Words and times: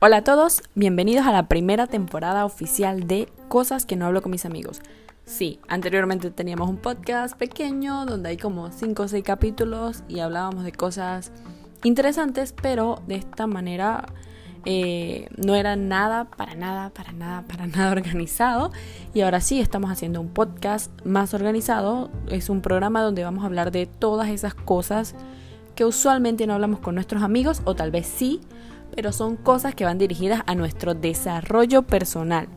Hola 0.00 0.16
a 0.16 0.24
todos, 0.24 0.62
bienvenidos 0.74 1.26
a 1.26 1.32
la 1.32 1.46
primera 1.46 1.86
temporada 1.86 2.44
oficial 2.44 3.06
de 3.06 3.28
Cosas 3.48 3.86
que 3.86 3.94
no 3.94 4.06
hablo 4.06 4.20
con 4.20 4.32
mis 4.32 4.44
amigos. 4.44 4.80
Sí, 5.24 5.60
anteriormente 5.68 6.32
teníamos 6.32 6.68
un 6.68 6.78
podcast 6.78 7.38
pequeño 7.38 8.04
donde 8.04 8.30
hay 8.30 8.36
como 8.36 8.72
5 8.72 9.04
o 9.04 9.08
6 9.08 9.22
capítulos 9.22 10.02
y 10.08 10.18
hablábamos 10.18 10.64
de 10.64 10.72
cosas 10.72 11.30
interesantes, 11.84 12.52
pero 12.60 13.00
de 13.06 13.14
esta 13.14 13.46
manera 13.46 14.06
eh, 14.64 15.28
no 15.36 15.54
era 15.54 15.76
nada, 15.76 16.24
para 16.24 16.54
nada, 16.54 16.90
para 16.90 17.12
nada, 17.12 17.42
para 17.42 17.66
nada 17.66 17.92
organizado. 17.92 18.72
Y 19.12 19.20
ahora 19.20 19.40
sí, 19.40 19.60
estamos 19.60 19.90
haciendo 19.90 20.20
un 20.20 20.28
podcast 20.28 20.90
más 21.04 21.34
organizado. 21.34 22.10
Es 22.28 22.48
un 22.48 22.60
programa 22.60 23.02
donde 23.02 23.24
vamos 23.24 23.44
a 23.44 23.46
hablar 23.46 23.70
de 23.70 23.86
todas 23.86 24.28
esas 24.28 24.54
cosas 24.54 25.14
que 25.74 25.84
usualmente 25.84 26.46
no 26.46 26.54
hablamos 26.54 26.80
con 26.80 26.94
nuestros 26.94 27.22
amigos, 27.22 27.60
o 27.64 27.74
tal 27.74 27.90
vez 27.90 28.06
sí, 28.06 28.40
pero 28.94 29.12
son 29.12 29.36
cosas 29.36 29.74
que 29.74 29.84
van 29.84 29.98
dirigidas 29.98 30.42
a 30.46 30.54
nuestro 30.54 30.94
desarrollo 30.94 31.82
personal. 31.82 32.48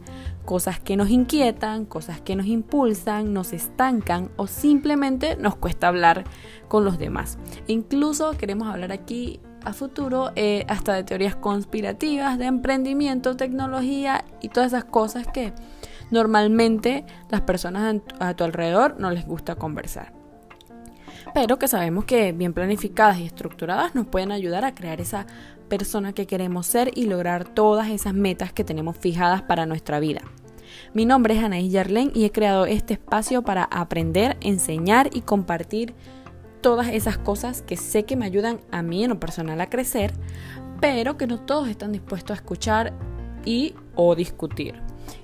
Cosas 0.46 0.80
que 0.80 0.96
nos 0.96 1.10
inquietan, 1.10 1.86
cosas 1.86 2.22
que 2.22 2.36
nos 2.36 2.46
impulsan, 2.46 3.34
nos 3.34 3.52
estancan 3.52 4.30
o 4.38 4.48
simplemente 4.48 5.36
nos 5.36 5.56
cuesta 5.56 5.88
hablar 5.90 6.24
con 6.68 6.86
los 6.86 6.98
demás. 6.98 7.38
incluso 7.68 8.32
queremos 8.38 8.68
hablar 8.68 8.92
aquí 8.92 9.42
a 9.64 9.74
futuro 9.74 10.32
eh, 10.36 10.66
hasta 10.68 10.94
de 10.94 11.04
teorías 11.04 11.36
conspirativas, 11.36 12.38
de 12.38 12.46
emprendimiento, 12.46 13.36
tecnología 13.36 14.26
y 14.42 14.50
todas 14.50 14.74
esas 14.74 14.86
cosas 14.86 15.28
que 15.28 15.54
normalmente 16.12 17.06
las 17.30 17.42
personas 17.42 18.02
a 18.20 18.34
tu 18.36 18.44
alrededor 18.44 19.00
no 19.00 19.12
les 19.12 19.26
gusta 19.26 19.56
conversar 19.56 20.18
pero 21.34 21.60
que 21.60 21.68
sabemos 21.68 22.06
que 22.06 22.32
bien 22.32 22.54
planificadas 22.54 23.20
y 23.20 23.26
estructuradas 23.26 23.96
nos 23.96 24.08
pueden 24.08 24.32
ayudar 24.32 24.66
a 24.66 24.74
crear 24.74 25.02
esa 25.02 25.28
persona 25.70 26.14
que 26.14 26.26
queremos 26.26 26.66
ser 26.66 26.92
y 26.96 27.06
lograr 27.06 27.48
todas 27.48 27.90
esas 27.90 28.14
metas 28.14 28.54
que 28.54 28.64
tenemos 28.64 28.98
fijadas 28.98 29.42
para 29.42 29.66
nuestra 29.66 30.00
vida. 30.00 30.22
Mi 30.94 31.06
nombre 31.06 31.36
es 31.36 31.44
Anaís 31.44 31.72
Yarlen 31.72 32.12
y 32.14 32.26
he 32.26 32.32
creado 32.32 32.66
este 32.66 32.94
espacio 32.94 33.42
para 33.42 33.64
aprender, 33.66 34.38
enseñar 34.42 35.10
y 35.14 35.22
compartir 35.22 35.94
todas 36.68 36.90
esas 36.90 37.18
cosas 37.18 37.62
que 37.62 37.78
sé 37.78 38.04
que 38.04 38.18
me 38.18 38.26
ayudan 38.26 38.60
a 38.72 38.82
mí 38.82 39.02
en 39.02 39.12
lo 39.12 39.22
personal 39.22 39.62
a 39.62 39.70
crecer, 39.70 40.12
pero 40.82 41.16
que 41.16 41.26
no 41.26 41.40
todos 41.40 41.70
están 41.70 41.94
dispuestos 41.94 42.32
a 42.32 42.42
escuchar 42.42 42.92
y 43.46 43.74
o 43.96 44.16
discutir. 44.16 44.76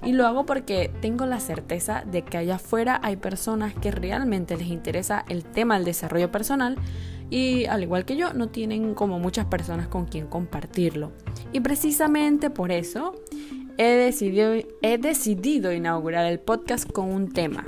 Y 0.02 0.14
lo 0.14 0.26
hago 0.26 0.46
porque 0.46 0.90
tengo 1.02 1.26
la 1.26 1.42
certeza 1.42 2.06
de 2.10 2.22
que 2.22 2.38
allá 2.38 2.56
afuera 2.56 3.02
hay 3.04 3.18
personas 3.18 3.74
que 3.74 3.92
realmente 3.92 4.56
les 4.56 4.68
interesa 4.68 5.26
el 5.28 5.44
tema 5.44 5.76
del 5.76 5.84
desarrollo 5.84 6.32
personal 6.32 6.78
y 7.30 7.66
al 7.66 7.84
igual 7.84 8.06
que 8.06 8.16
yo 8.16 8.34
no 8.34 8.48
tienen 8.48 8.94
como 8.94 9.20
muchas 9.20 9.46
personas 9.48 9.90
con 9.90 10.06
quien 10.06 10.28
compartirlo. 10.28 11.12
Y 11.52 11.60
precisamente 11.60 12.52
por 12.52 12.72
eso 12.72 13.16
he 13.78 13.98
decidido, 13.98 14.54
he 14.82 14.98
decidido 14.98 15.74
inaugurar 15.74 16.26
el 16.26 16.40
podcast 16.40 16.90
con 16.90 17.12
un 17.12 17.34
tema 17.34 17.66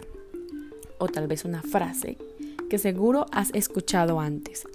o 0.97 1.09
tal 1.09 1.27
vez 1.27 1.43
una 1.43 1.61
frase 1.61 2.17
seguro 2.77 3.25
has 3.31 3.49
escuchado 3.53 4.19
antes. 4.19 4.67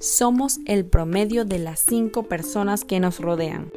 Somos 0.00 0.58
el 0.66 0.84
promedio 0.84 1.44
de 1.44 1.58
las 1.58 1.80
cinco 1.80 2.24
personas 2.24 2.84
que 2.84 3.00
nos 3.00 3.20
rodean. 3.20 3.72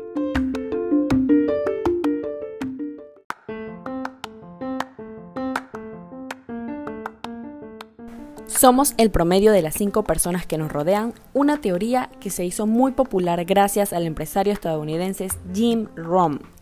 Somos 8.47 8.95
el 8.97 9.11
promedio 9.11 9.51
de 9.51 9.61
las 9.61 9.75
cinco 9.75 10.03
personas 10.03 10.47
que 10.47 10.57
nos 10.57 10.71
rodean, 10.71 11.13
una 11.33 11.61
teoría 11.61 12.09
que 12.19 12.31
se 12.31 12.43
hizo 12.43 12.65
muy 12.65 12.91
popular 12.91 13.45
gracias 13.45 13.93
al 13.93 14.07
empresario 14.07 14.51
estadounidense 14.51 15.27
Jim 15.53 15.87
Rohn. 15.95 16.56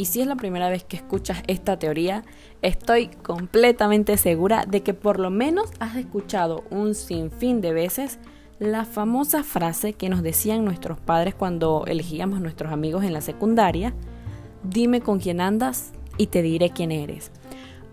Y 0.00 0.06
si 0.06 0.22
es 0.22 0.26
la 0.26 0.36
primera 0.36 0.70
vez 0.70 0.82
que 0.82 0.96
escuchas 0.96 1.42
esta 1.46 1.78
teoría, 1.78 2.24
estoy 2.62 3.08
completamente 3.08 4.16
segura 4.16 4.64
de 4.64 4.82
que 4.82 4.94
por 4.94 5.20
lo 5.20 5.28
menos 5.28 5.68
has 5.78 5.94
escuchado 5.96 6.64
un 6.70 6.94
sinfín 6.94 7.60
de 7.60 7.74
veces 7.74 8.18
la 8.58 8.86
famosa 8.86 9.42
frase 9.42 9.92
que 9.92 10.08
nos 10.08 10.22
decían 10.22 10.64
nuestros 10.64 10.98
padres 10.98 11.34
cuando 11.34 11.84
elegíamos 11.86 12.40
nuestros 12.40 12.72
amigos 12.72 13.04
en 13.04 13.12
la 13.12 13.20
secundaria, 13.20 13.92
dime 14.62 15.02
con 15.02 15.18
quién 15.18 15.38
andas 15.38 15.92
y 16.16 16.28
te 16.28 16.40
diré 16.40 16.70
quién 16.70 16.92
eres. 16.92 17.30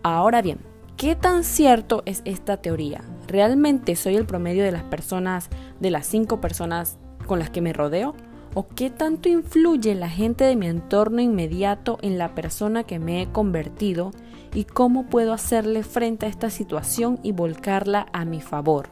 Ahora 0.02 0.42
bien, 0.42 0.60
¿qué 0.96 1.14
tan 1.18 1.44
cierto 1.44 2.04
es 2.06 2.22
esta 2.24 2.56
teoría? 2.56 3.02
¿Realmente 3.28 3.98
soy 3.98 4.16
el 4.16 4.26
promedio 4.26 4.64
de 4.64 4.72
las 4.72 4.84
personas, 4.84 5.50
de 5.82 5.92
las 5.92 6.08
cinco 6.08 6.40
personas 6.40 7.00
con 7.26 7.38
las 7.38 7.50
que 7.50 7.60
me 7.60 7.74
rodeo? 7.74 8.16
¿O 8.60 8.68
qué 8.70 8.90
tanto 8.90 9.30
influye 9.30 9.94
la 9.94 10.10
gente 10.10 10.44
de 10.44 10.56
mi 10.56 10.66
entorno 10.66 11.22
inmediato 11.22 12.00
en 12.02 12.18
la 12.18 12.34
persona 12.34 12.86
que 12.86 12.98
me 12.98 13.22
he 13.22 13.28
convertido? 13.28 14.10
¿Y 14.52 14.64
cómo 14.64 15.06
puedo 15.06 15.32
hacerle 15.32 15.84
frente 15.84 16.26
a 16.26 16.30
esta 16.30 16.50
situación 16.50 17.20
y 17.22 17.34
volcarla 17.34 18.08
a 18.14 18.26
mi 18.26 18.42
favor? 18.42 18.90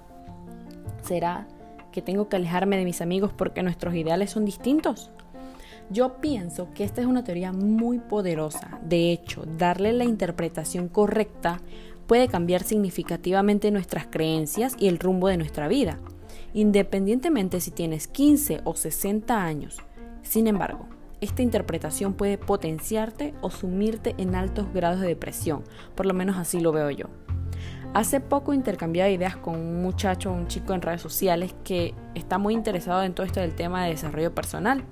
¿Será 1.01 1.47
que 1.91 2.03
tengo 2.03 2.29
que 2.29 2.35
alejarme 2.35 2.77
de 2.77 2.85
mis 2.85 3.01
amigos 3.01 3.33
porque 3.33 3.63
nuestros 3.63 3.95
ideales 3.95 4.29
son 4.29 4.45
distintos? 4.45 5.09
Yo 5.89 6.21
pienso 6.21 6.71
que 6.75 6.83
esta 6.83 7.01
es 7.01 7.07
una 7.07 7.23
teoría 7.23 7.51
muy 7.51 7.97
poderosa. 7.97 8.79
De 8.83 9.11
hecho, 9.11 9.45
darle 9.57 9.93
la 9.93 10.03
interpretación 10.05 10.89
correcta 10.89 11.59
puede 12.05 12.27
cambiar 12.27 12.61
significativamente 12.61 13.71
nuestras 13.71 14.05
creencias 14.05 14.75
y 14.77 14.89
el 14.89 14.99
rumbo 14.99 15.27
de 15.27 15.37
nuestra 15.37 15.67
vida, 15.67 15.97
independientemente 16.55 17.59
si 17.59 17.69
tienes 17.69 18.07
15 18.07 18.61
o 18.63 18.75
60 18.75 19.43
años. 19.43 19.77
Sin 20.23 20.47
embargo, 20.47 20.87
esta 21.19 21.41
interpretación 21.41 22.13
puede 22.13 22.37
potenciarte 22.37 23.33
o 23.41 23.51
sumirte 23.51 24.15
en 24.17 24.35
altos 24.35 24.73
grados 24.73 25.01
de 25.01 25.07
depresión, 25.07 25.63
por 25.95 26.05
lo 26.05 26.13
menos 26.13 26.37
así 26.37 26.61
lo 26.61 26.71
veo 26.71 26.89
yo. 26.89 27.07
Hace 27.93 28.21
poco 28.21 28.53
intercambiaba 28.53 29.09
ideas 29.09 29.35
con 29.35 29.55
un 29.55 29.81
muchacho, 29.81 30.31
un 30.31 30.47
chico 30.47 30.73
en 30.73 30.81
redes 30.81 31.01
sociales 31.01 31.53
que 31.65 31.93
está 32.15 32.37
muy 32.37 32.53
interesado 32.53 33.03
en 33.03 33.13
todo 33.13 33.25
esto 33.25 33.41
del 33.41 33.53
tema 33.53 33.83
de 33.83 33.91
desarrollo 33.91 34.33
personal. 34.33 34.83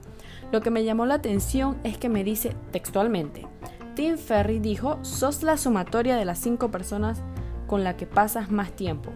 Lo 0.51 0.61
que 0.61 0.69
me 0.69 0.83
llamó 0.83 1.05
la 1.05 1.15
atención 1.15 1.77
es 1.85 1.97
que 1.97 2.09
me 2.09 2.25
dice 2.25 2.55
textualmente, 2.71 3.47
Tim 3.95 4.17
Ferry 4.17 4.59
dijo, 4.59 4.99
sos 5.03 5.43
la 5.43 5.55
sumatoria 5.55 6.17
de 6.17 6.25
las 6.25 6.39
cinco 6.39 6.71
personas 6.71 7.21
con 7.67 7.85
las 7.85 7.95
que 7.95 8.05
pasas 8.05 8.51
más 8.51 8.73
tiempo. 8.73 9.11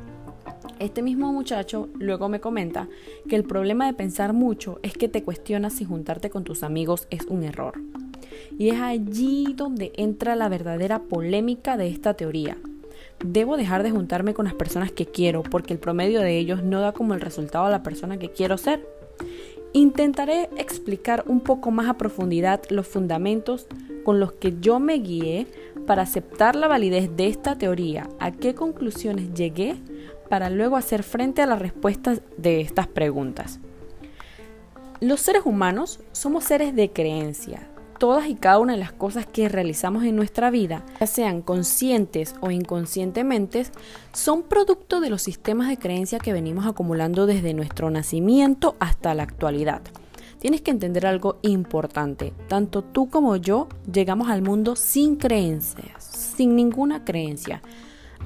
Este 0.79 1.01
mismo 1.01 1.33
muchacho 1.33 1.89
luego 1.95 2.29
me 2.29 2.39
comenta 2.39 2.87
que 3.27 3.35
el 3.35 3.43
problema 3.43 3.87
de 3.87 3.93
pensar 3.93 4.33
mucho 4.33 4.79
es 4.83 4.93
que 4.93 5.07
te 5.07 5.23
cuestionas 5.23 5.73
si 5.73 5.85
juntarte 5.85 6.29
con 6.29 6.43
tus 6.43 6.61
amigos 6.61 7.07
es 7.09 7.25
un 7.25 7.43
error. 7.43 7.81
Y 8.59 8.69
es 8.69 8.79
allí 8.79 9.53
donde 9.55 9.91
entra 9.95 10.35
la 10.35 10.49
verdadera 10.49 10.99
polémica 10.99 11.77
de 11.77 11.87
esta 11.87 12.13
teoría. 12.13 12.57
Debo 13.23 13.57
dejar 13.57 13.81
de 13.81 13.91
juntarme 13.91 14.35
con 14.35 14.45
las 14.45 14.53
personas 14.53 14.91
que 14.91 15.07
quiero 15.07 15.41
porque 15.41 15.73
el 15.73 15.79
promedio 15.79 16.21
de 16.21 16.37
ellos 16.37 16.63
no 16.63 16.81
da 16.81 16.91
como 16.91 17.15
el 17.15 17.21
resultado 17.21 17.65
a 17.65 17.71
la 17.71 17.81
persona 17.81 18.17
que 18.17 18.29
quiero 18.29 18.57
ser. 18.57 18.87
Intentaré 19.73 20.49
explicar 20.57 21.23
un 21.27 21.41
poco 21.41 21.71
más 21.71 21.89
a 21.89 21.97
profundidad 21.97 22.61
los 22.69 22.87
fundamentos 22.87 23.67
con 24.03 24.19
los 24.19 24.33
que 24.33 24.55
yo 24.61 24.79
me 24.79 24.99
guié 24.99 25.47
para 25.87 26.03
aceptar 26.03 26.55
la 26.55 26.67
validez 26.67 27.15
de 27.15 27.27
esta 27.27 27.57
teoría, 27.57 28.07
a 28.19 28.31
qué 28.31 28.53
conclusiones 28.53 29.33
llegué 29.33 29.75
para 30.27 30.49
luego 30.49 30.77
hacer 30.77 31.03
frente 31.03 31.41
a 31.41 31.45
las 31.45 31.59
respuestas 31.59 32.21
de 32.37 32.61
estas 32.61 32.87
preguntas. 32.87 33.59
Los 34.99 35.21
seres 35.21 35.43
humanos 35.45 35.99
somos 36.11 36.43
seres 36.43 36.75
de 36.75 36.91
creencia. 36.91 37.67
Todas 37.99 38.27
y 38.27 38.35
cada 38.35 38.59
una 38.59 38.73
de 38.73 38.79
las 38.79 38.91
cosas 38.91 39.25
que 39.25 39.49
realizamos 39.49 40.03
en 40.03 40.15
nuestra 40.15 40.51
vida, 40.51 40.85
ya 40.99 41.07
sean 41.07 41.41
conscientes 41.41 42.35
o 42.41 42.51
inconscientemente, 42.51 43.65
son 44.13 44.43
producto 44.43 44.99
de 44.99 45.09
los 45.09 45.23
sistemas 45.23 45.67
de 45.67 45.77
creencia 45.77 46.19
que 46.19 46.33
venimos 46.33 46.67
acumulando 46.67 47.25
desde 47.25 47.55
nuestro 47.55 47.89
nacimiento 47.89 48.75
hasta 48.79 49.15
la 49.15 49.23
actualidad 49.23 49.81
tienes 50.39 50.61
que 50.61 50.71
entender 50.71 51.05
algo 51.05 51.39
importante. 51.41 52.33
Tanto 52.47 52.83
tú 52.83 53.09
como 53.09 53.35
yo 53.35 53.67
llegamos 53.91 54.29
al 54.29 54.41
mundo 54.41 54.75
sin 54.75 55.15
creencias, 55.15 56.03
sin 56.03 56.55
ninguna 56.55 57.03
creencia. 57.03 57.61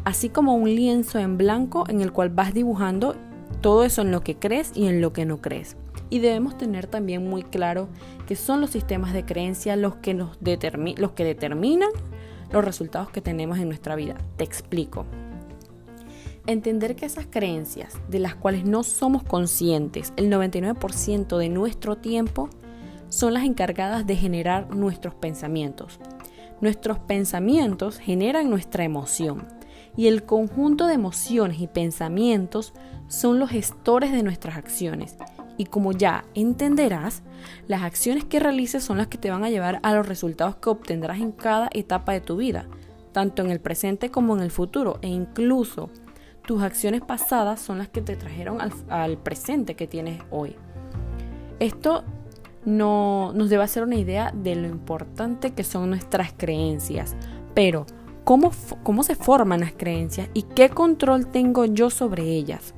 Así 0.03 0.30
como 0.30 0.56
un 0.56 0.74
lienzo 0.74 1.19
en 1.19 1.38
blanco 1.38 1.83
en 1.88 2.01
el 2.01 2.12
cual 2.12 2.30
vas 2.30 2.53
dibujando 2.53 3.15
todo 3.62 3.83
eso 3.83 4.01
en 4.01 4.12
lo 4.12 4.24
que 4.24 4.36
crees 4.36 4.71
y 4.74 4.88
en 4.88 5.01
lo 5.01 5.13
que 5.13 5.25
no 5.25 5.42
crees. 5.42 5.77
Y 6.09 6.19
debemos 6.19 6.57
tener 6.57 6.88
también 6.88 7.27
muy 7.30 7.44
claro 7.44 7.88
que 8.27 8.36
son 8.36 8.62
los 8.62 8.71
sistemas 8.71 9.13
de 9.13 9.25
creencia 9.25 9.75
los 9.75 9.95
que, 9.98 10.13
nos 10.13 10.38
los 10.42 11.12
que 11.12 11.24
determinan 11.24 11.89
los 12.51 12.65
resultados 12.65 13.12
que 13.12 13.21
tenemos 13.21 13.59
en 13.59 13.68
nuestra 13.68 13.95
vida. 13.95 14.18
Te 14.38 14.44
explico. 14.44 15.06
Entender 16.47 16.95
que 16.95 17.06
esas 17.06 17.27
creencias, 17.30 18.00
de 18.09 18.18
las 18.18 18.33
cuales 18.33 18.65
no 18.65 18.81
somos 18.81 19.21
conscientes 19.24 20.12
el 20.18 20.31
99% 20.31 21.38
de 21.38 21.50
nuestro 21.50 21.97
tiempo, 21.97 22.50
son 23.09 23.36
las 23.36 23.44
encargadas 23.44 24.07
de 24.07 24.15
generar 24.15 24.75
nuestros 24.75 25.13
pensamientos. 25.13 26.00
Nuestros 26.59 26.97
pensamientos 26.97 28.00
generan 28.00 28.50
nuestra 28.50 28.83
emoción 28.83 29.60
y 29.95 30.07
el 30.07 30.23
conjunto 30.23 30.88
de 30.88 30.93
emociones 30.93 31.59
y 31.59 31.67
pensamientos 31.67 32.73
son 33.07 33.39
los 33.39 33.49
gestores 33.49 34.11
de 34.11 34.23
nuestras 34.23 34.57
acciones. 34.57 35.17
Y 35.57 35.65
como 35.65 35.91
ya 35.91 36.23
entenderás, 36.33 37.23
las 37.67 37.83
acciones 37.83 38.23
que 38.23 38.39
realices 38.39 38.83
son 38.83 38.97
las 38.97 39.07
que 39.07 39.17
te 39.17 39.29
van 39.29 39.43
a 39.43 39.49
llevar 39.49 39.79
a 39.83 39.93
los 39.93 40.07
resultados 40.07 40.55
que 40.55 40.69
obtendrás 40.69 41.19
en 41.19 41.31
cada 41.31 41.69
etapa 41.73 42.13
de 42.13 42.21
tu 42.21 42.38
vida, 42.38 42.65
tanto 43.11 43.41
en 43.41 43.51
el 43.51 43.59
presente 43.59 44.09
como 44.09 44.35
en 44.35 44.41
el 44.41 44.51
futuro, 44.51 44.97
e 45.01 45.09
incluso 45.09 45.89
tus 46.45 46.63
acciones 46.63 47.01
pasadas 47.01 47.61
son 47.61 47.77
las 47.77 47.89
que 47.89 48.01
te 48.01 48.15
trajeron 48.15 48.59
al, 48.89 49.17
presente 49.17 49.75
que 49.75 49.87
tienes 49.87 50.21
hoy. 50.31 50.55
Esto 51.59 52.03
no, 52.65 53.31
nos 53.33 53.49
debe 53.49 53.63
hacer 53.63 53.83
una 53.83 53.97
idea 53.97 54.33
de 54.35 54.55
lo 54.55 54.67
importante 54.67 55.51
que 55.51 55.63
son 55.63 55.89
nuestras 55.89 56.33
creencias, 56.33 57.15
pero 57.53 57.85
¿cómo, 58.23 58.51
cómo 58.83 59.03
se 59.03 59.15
forman 59.15 59.62
las 59.62 59.73
creencias 59.73 60.29
y 60.33 60.44
qué 60.44 60.69
control 60.69 61.27
tengo 61.27 61.65
yo 61.65 61.89
sobre 61.89 62.23
ellas? 62.23 62.73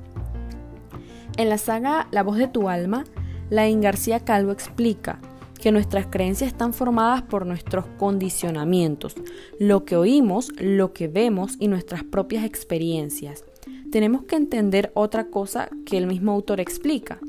En 1.38 1.50
la 1.50 1.58
saga 1.58 2.08
La 2.12 2.24
voz 2.24 2.38
de 2.38 2.48
tu 2.48 2.70
alma, 2.70 3.06
Laín 3.50 3.82
García 3.82 4.20
Calvo 4.20 4.52
explica 4.52 5.20
que 5.64 5.72
nuestras 5.72 6.08
creencias 6.08 6.52
están 6.52 6.74
formadas 6.74 7.22
por 7.22 7.46
nuestros 7.46 7.86
condicionamientos, 7.98 9.16
lo 9.60 9.86
que 9.86 9.96
oímos, 9.96 10.52
lo 10.60 10.92
que 10.92 11.08
vemos 11.08 11.56
y 11.58 11.70
nuestras 11.70 12.04
propias 12.04 12.44
experiencias. 12.44 13.46
Tenemos 13.90 14.24
que 14.24 14.36
entender 14.36 14.92
otra 14.94 15.28
cosa 15.28 15.70
que 15.86 15.98
el 15.98 16.06
mismo 16.06 16.34
autor 16.34 16.60
explica, 16.60 17.20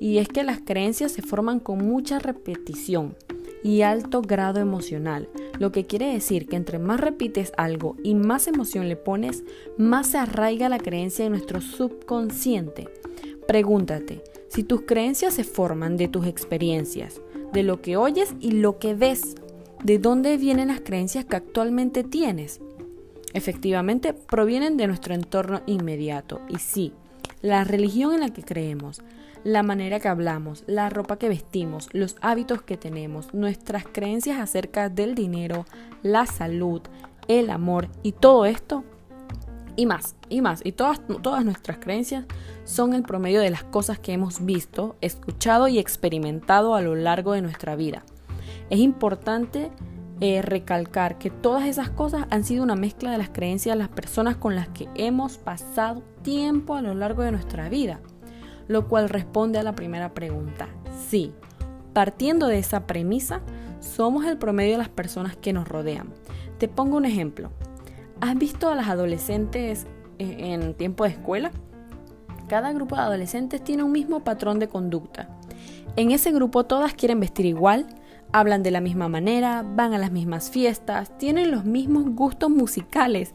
y 0.00 0.18
es 0.18 0.28
que 0.28 0.42
las 0.42 0.60
creencias 0.60 1.12
se 1.12 1.20
forman 1.20 1.60
con 1.60 1.86
mucha 1.86 2.18
repetición 2.18 3.14
y 3.62 3.82
alto 3.82 4.22
grado 4.22 4.58
emocional, 4.60 5.28
lo 5.58 5.72
que 5.72 5.86
quiere 5.86 6.12
decir 6.12 6.46
que 6.46 6.56
entre 6.56 6.78
más 6.78 7.00
repites 7.00 7.52
algo 7.56 7.96
y 8.02 8.14
más 8.14 8.46
emoción 8.46 8.88
le 8.88 8.96
pones, 8.96 9.44
más 9.78 10.08
se 10.08 10.18
arraiga 10.18 10.68
la 10.68 10.78
creencia 10.78 11.24
en 11.24 11.32
nuestro 11.32 11.60
subconsciente. 11.60 12.88
Pregúntate, 13.46 14.22
si 14.48 14.64
tus 14.64 14.82
creencias 14.82 15.34
se 15.34 15.44
forman 15.44 15.96
de 15.96 16.08
tus 16.08 16.26
experiencias, 16.26 17.20
de 17.52 17.62
lo 17.62 17.80
que 17.80 17.96
oyes 17.96 18.34
y 18.40 18.52
lo 18.52 18.78
que 18.78 18.94
ves. 18.94 19.36
¿De 19.84 19.98
dónde 19.98 20.36
vienen 20.36 20.68
las 20.68 20.80
creencias 20.80 21.24
que 21.24 21.36
actualmente 21.36 22.02
tienes? 22.02 22.60
Efectivamente, 23.34 24.14
provienen 24.14 24.76
de 24.76 24.86
nuestro 24.86 25.14
entorno 25.14 25.60
inmediato. 25.66 26.40
Y 26.48 26.58
sí, 26.58 26.92
la 27.42 27.64
religión 27.64 28.14
en 28.14 28.20
la 28.20 28.30
que 28.30 28.42
creemos, 28.42 29.02
la 29.46 29.62
manera 29.62 30.00
que 30.00 30.08
hablamos, 30.08 30.64
la 30.66 30.90
ropa 30.90 31.20
que 31.20 31.28
vestimos, 31.28 31.88
los 31.92 32.16
hábitos 32.20 32.62
que 32.62 32.76
tenemos, 32.76 33.32
nuestras 33.32 33.84
creencias 33.84 34.40
acerca 34.40 34.88
del 34.88 35.14
dinero, 35.14 35.66
la 36.02 36.26
salud, 36.26 36.82
el 37.28 37.50
amor 37.50 37.86
y 38.02 38.10
todo 38.10 38.44
esto 38.44 38.82
y 39.76 39.86
más, 39.86 40.16
y 40.28 40.40
más. 40.40 40.62
Y 40.64 40.72
todas, 40.72 41.00
todas 41.22 41.44
nuestras 41.44 41.78
creencias 41.78 42.24
son 42.64 42.92
el 42.92 43.04
promedio 43.04 43.40
de 43.40 43.50
las 43.50 43.62
cosas 43.62 44.00
que 44.00 44.12
hemos 44.12 44.44
visto, 44.44 44.96
escuchado 45.00 45.68
y 45.68 45.78
experimentado 45.78 46.74
a 46.74 46.80
lo 46.80 46.96
largo 46.96 47.32
de 47.32 47.42
nuestra 47.42 47.76
vida. 47.76 48.02
Es 48.68 48.80
importante 48.80 49.70
eh, 50.20 50.42
recalcar 50.42 51.18
que 51.18 51.30
todas 51.30 51.66
esas 51.66 51.88
cosas 51.88 52.26
han 52.30 52.42
sido 52.42 52.64
una 52.64 52.74
mezcla 52.74 53.12
de 53.12 53.18
las 53.18 53.28
creencias 53.28 53.76
de 53.76 53.78
las 53.78 53.90
personas 53.90 54.34
con 54.34 54.56
las 54.56 54.66
que 54.70 54.88
hemos 54.96 55.38
pasado 55.38 56.02
tiempo 56.22 56.74
a 56.74 56.82
lo 56.82 56.94
largo 56.94 57.22
de 57.22 57.30
nuestra 57.30 57.68
vida, 57.68 58.00
lo 58.68 58.88
cual 58.88 59.08
responde 59.08 59.58
a 59.58 59.62
la 59.62 59.74
primera 59.74 60.14
pregunta. 60.14 60.68
Sí, 61.08 61.32
partiendo 61.92 62.46
de 62.46 62.58
esa 62.58 62.86
premisa, 62.86 63.40
somos 63.80 64.24
el 64.26 64.38
promedio 64.38 64.72
de 64.72 64.78
las 64.78 64.88
personas 64.88 65.36
que 65.36 65.52
nos 65.52 65.68
rodean. 65.68 66.12
Te 66.58 66.68
pongo 66.68 66.96
un 66.96 67.04
ejemplo. 67.04 67.50
¿Has 68.20 68.36
visto 68.36 68.68
a 68.70 68.74
las 68.74 68.88
adolescentes 68.88 69.86
eh, 70.18 70.52
en 70.52 70.74
tiempo 70.74 71.04
de 71.04 71.10
escuela? 71.10 71.50
Cada 72.48 72.72
grupo 72.72 72.96
de 72.96 73.02
adolescentes 73.02 73.62
tiene 73.62 73.82
un 73.82 73.92
mismo 73.92 74.20
patrón 74.20 74.58
de 74.58 74.68
conducta. 74.68 75.28
En 75.96 76.10
ese 76.10 76.32
grupo 76.32 76.64
todas 76.64 76.94
quieren 76.94 77.20
vestir 77.20 77.46
igual, 77.46 77.86
hablan 78.32 78.62
de 78.62 78.70
la 78.70 78.80
misma 78.80 79.08
manera, 79.08 79.64
van 79.66 79.94
a 79.94 79.98
las 79.98 80.12
mismas 80.12 80.50
fiestas, 80.50 81.16
tienen 81.18 81.50
los 81.50 81.64
mismos 81.64 82.04
gustos 82.14 82.50
musicales 82.50 83.32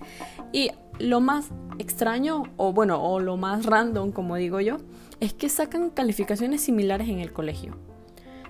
y 0.52 0.72
lo 1.00 1.20
más 1.22 1.50
extraño 1.80 2.44
o 2.58 2.74
bueno, 2.74 3.04
o 3.04 3.20
lo 3.20 3.38
más 3.38 3.66
random, 3.66 4.12
como 4.12 4.36
digo 4.36 4.60
yo, 4.60 4.78
es 5.22 5.34
que 5.34 5.48
sacan 5.50 5.92
calificaciones 5.92 6.62
similares 6.62 7.08
en 7.08 7.20
el 7.20 7.32
colegio. 7.32 7.78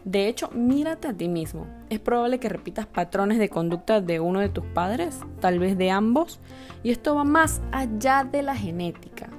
De 0.06 0.28
hecho, 0.28 0.50
mírate 0.52 1.08
a 1.08 1.14
ti 1.14 1.28
mismo. 1.28 1.68
Es 1.90 2.00
probable 2.00 2.40
que 2.40 2.50
repitas 2.50 2.88
patrones 2.88 3.38
de 3.38 3.50
conducta 3.50 4.02
de 4.02 4.20
uno 4.20 4.40
de 4.40 4.50
tus 4.50 4.66
padres, 4.66 5.20
tal 5.40 5.60
vez 5.60 5.78
de 5.78 5.92
ambos, 5.92 6.40
y 6.82 6.90
esto 6.90 7.14
va 7.14 7.24
más 7.24 7.62
allá 7.72 8.24
de 8.24 8.42
la 8.42 8.56
genética. 8.56 9.30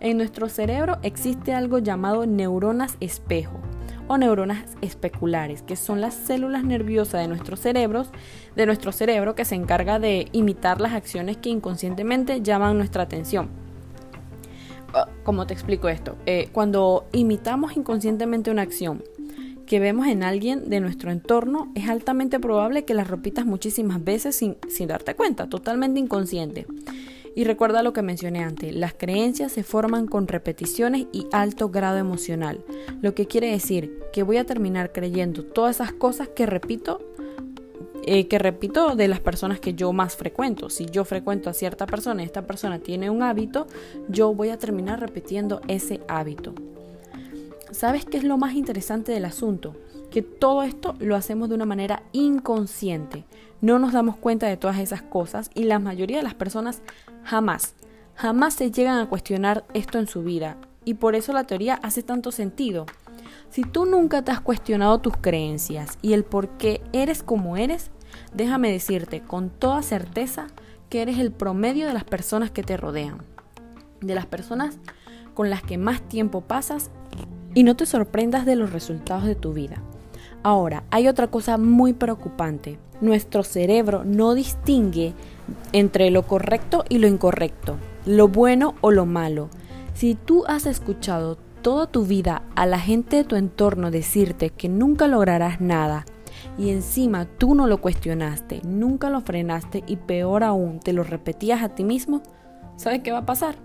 En 0.00 0.18
nuestro 0.18 0.48
cerebro 0.48 0.98
existe 1.02 1.54
algo 1.54 1.78
llamado 1.78 2.26
neuronas 2.26 2.96
espejo 3.00 3.60
o 4.08 4.18
neuronas 4.18 4.76
especulares, 4.80 5.62
que 5.62 5.76
son 5.76 6.00
las 6.00 6.14
células 6.14 6.64
nerviosas 6.64 7.22
de 7.22 7.28
nuestros 7.28 7.60
cerebros, 7.60 8.10
de 8.56 8.66
nuestro 8.66 8.90
cerebro 8.90 9.36
que 9.36 9.44
se 9.44 9.54
encarga 9.54 10.00
de 10.00 10.28
imitar 10.32 10.80
las 10.80 10.94
acciones 10.94 11.36
que 11.36 11.48
inconscientemente 11.50 12.42
llaman 12.42 12.76
nuestra 12.76 13.04
atención. 13.04 13.59
Ah, 14.94 15.08
¿Cómo 15.24 15.46
te 15.46 15.54
explico 15.54 15.88
esto? 15.88 16.16
Eh, 16.26 16.48
cuando 16.52 17.06
imitamos 17.12 17.76
inconscientemente 17.76 18.50
una 18.50 18.62
acción, 18.62 19.02
que 19.66 19.78
vemos 19.78 20.08
en 20.08 20.24
alguien 20.24 20.68
de 20.68 20.80
nuestro 20.80 21.12
entorno, 21.12 21.70
es 21.76 21.88
altamente 21.88 22.40
probable 22.40 22.84
que 22.84 22.94
la 22.94 23.04
repitas 23.04 23.46
muchísimas 23.46 24.02
veces 24.02 24.34
sin, 24.34 24.56
sin 24.68 24.88
darte 24.88 25.14
cuenta, 25.14 25.48
totalmente 25.48 26.00
inconsciente. 26.00 26.66
Y 27.36 27.44
recuerda 27.44 27.84
lo 27.84 27.92
que 27.92 28.02
mencioné 28.02 28.42
antes, 28.42 28.74
las 28.74 28.94
creencias 28.94 29.52
se 29.52 29.62
forman 29.62 30.08
con 30.08 30.26
repeticiones 30.26 31.06
y 31.12 31.26
alto 31.30 31.68
grado 31.68 31.98
emocional, 31.98 32.64
lo 33.00 33.14
que 33.14 33.26
quiere 33.26 33.52
decir 33.52 33.96
que 34.12 34.24
voy 34.24 34.38
a 34.38 34.44
terminar 34.44 34.90
creyendo 34.90 35.44
todas 35.44 35.76
esas 35.76 35.92
cosas 35.92 36.28
que 36.28 36.46
repito 36.46 37.00
eh, 38.04 38.28
que 38.28 38.38
repito 38.38 38.96
de 38.96 39.08
las 39.08 39.20
personas 39.20 39.60
que 39.60 39.74
yo 39.74 39.92
más 39.92 40.16
frecuento. 40.16 40.70
Si 40.70 40.86
yo 40.86 41.04
frecuento 41.04 41.50
a 41.50 41.54
cierta 41.54 41.86
persona 41.86 42.22
y 42.22 42.26
esta 42.26 42.46
persona 42.46 42.78
tiene 42.78 43.10
un 43.10 43.22
hábito, 43.22 43.66
yo 44.08 44.32
voy 44.34 44.48
a 44.48 44.58
terminar 44.58 45.00
repitiendo 45.00 45.60
ese 45.68 46.00
hábito. 46.08 46.54
¿Sabes 47.70 48.04
qué 48.04 48.16
es 48.16 48.24
lo 48.24 48.36
más 48.36 48.54
interesante 48.54 49.12
del 49.12 49.24
asunto? 49.24 49.76
Que 50.10 50.22
todo 50.22 50.62
esto 50.62 50.94
lo 50.98 51.14
hacemos 51.14 51.48
de 51.48 51.54
una 51.54 51.66
manera 51.66 52.02
inconsciente. 52.12 53.24
No 53.60 53.78
nos 53.78 53.92
damos 53.92 54.16
cuenta 54.16 54.46
de 54.46 54.56
todas 54.56 54.78
esas 54.78 55.02
cosas 55.02 55.50
y 55.54 55.64
la 55.64 55.78
mayoría 55.78 56.16
de 56.16 56.22
las 56.22 56.34
personas 56.34 56.82
jamás, 57.22 57.74
jamás 58.16 58.54
se 58.54 58.70
llegan 58.70 58.98
a 58.98 59.08
cuestionar 59.08 59.64
esto 59.74 59.98
en 59.98 60.06
su 60.06 60.22
vida. 60.22 60.56
Y 60.84 60.94
por 60.94 61.14
eso 61.14 61.32
la 61.32 61.44
teoría 61.44 61.74
hace 61.74 62.02
tanto 62.02 62.32
sentido. 62.32 62.86
Si 63.50 63.62
tú 63.62 63.84
nunca 63.84 64.22
te 64.22 64.30
has 64.30 64.40
cuestionado 64.40 64.98
tus 64.98 65.16
creencias 65.16 65.98
y 66.02 66.12
el 66.12 66.24
por 66.24 66.48
qué 66.50 66.80
eres 66.92 67.22
como 67.22 67.56
eres, 67.56 67.90
déjame 68.34 68.70
decirte 68.70 69.20
con 69.22 69.50
toda 69.50 69.82
certeza 69.82 70.46
que 70.88 71.02
eres 71.02 71.18
el 71.18 71.32
promedio 71.32 71.86
de 71.86 71.94
las 71.94 72.04
personas 72.04 72.50
que 72.50 72.62
te 72.62 72.76
rodean, 72.76 73.18
de 74.00 74.14
las 74.14 74.26
personas 74.26 74.78
con 75.34 75.50
las 75.50 75.62
que 75.62 75.78
más 75.78 76.02
tiempo 76.02 76.42
pasas 76.42 76.90
y 77.54 77.62
no 77.62 77.76
te 77.76 77.86
sorprendas 77.86 78.46
de 78.46 78.56
los 78.56 78.72
resultados 78.72 79.24
de 79.24 79.34
tu 79.34 79.52
vida. 79.52 79.82
Ahora, 80.42 80.84
hay 80.90 81.08
otra 81.08 81.26
cosa 81.28 81.58
muy 81.58 81.92
preocupante. 81.92 82.78
Nuestro 83.00 83.42
cerebro 83.42 84.04
no 84.04 84.34
distingue 84.34 85.14
entre 85.72 86.10
lo 86.10 86.22
correcto 86.22 86.84
y 86.88 86.98
lo 86.98 87.06
incorrecto, 87.06 87.76
lo 88.06 88.28
bueno 88.28 88.74
o 88.80 88.90
lo 88.90 89.06
malo. 89.06 89.48
Si 89.94 90.14
tú 90.14 90.44
has 90.46 90.66
escuchado 90.66 91.36
toda 91.62 91.86
tu 91.86 92.04
vida 92.04 92.42
a 92.56 92.66
la 92.66 92.78
gente 92.78 93.16
de 93.16 93.24
tu 93.24 93.36
entorno 93.36 93.90
decirte 93.90 94.50
que 94.50 94.68
nunca 94.68 95.08
lograrás 95.08 95.60
nada 95.60 96.04
y 96.58 96.70
encima 96.70 97.26
tú 97.26 97.54
no 97.54 97.66
lo 97.66 97.80
cuestionaste, 97.80 98.60
nunca 98.64 99.10
lo 99.10 99.20
frenaste 99.20 99.84
y 99.86 99.96
peor 99.96 100.44
aún 100.44 100.80
te 100.80 100.92
lo 100.92 101.04
repetías 101.04 101.62
a 101.62 101.70
ti 101.70 101.84
mismo, 101.84 102.22
¿sabes 102.76 103.00
qué 103.00 103.12
va 103.12 103.18
a 103.18 103.26
pasar? 103.26 103.56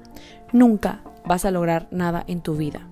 Nunca 0.51 1.01
vas 1.25 1.45
a 1.45 1.51
lograr 1.51 1.87
nada 1.91 2.23
en 2.27 2.41
tu 2.41 2.55
vida. 2.55 2.87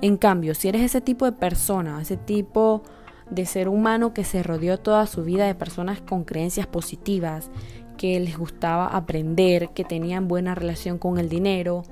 En 0.00 0.16
cambio, 0.16 0.54
si 0.54 0.68
eres 0.68 0.82
ese 0.82 1.00
tipo 1.00 1.24
de 1.24 1.32
persona, 1.32 2.00
ese 2.00 2.16
tipo 2.16 2.82
de 3.30 3.46
ser 3.46 3.68
humano 3.68 4.12
que 4.12 4.24
se 4.24 4.42
rodeó 4.42 4.78
toda 4.78 5.06
su 5.06 5.24
vida 5.24 5.46
de 5.46 5.54
personas 5.54 6.00
con 6.00 6.24
creencias 6.24 6.66
positivas, 6.66 7.50
que 7.96 8.18
les 8.20 8.36
gustaba 8.36 8.86
aprender, 8.86 9.70
que 9.70 9.84
tenían 9.84 10.28
buena 10.28 10.54
relación 10.54 10.98
con 10.98 11.18
el 11.18 11.28
dinero, 11.28 11.84